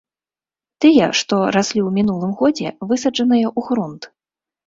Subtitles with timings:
[0.83, 4.03] Тыя, што раслі ў мінулым годзе, высаджаныя ў грунт.